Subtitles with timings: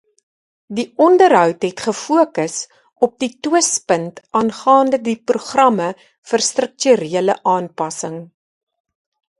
[0.77, 2.55] Die onderhoud het gefokus
[3.09, 5.93] op die twispunt aangaande die programme
[6.33, 8.21] vir strukturele aanpassing.